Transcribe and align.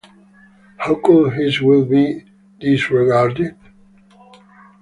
How 0.77 0.95
could 0.95 1.33
his 1.33 1.61
will 1.61 1.85
be 1.85 2.25
disregarded? 2.59 3.55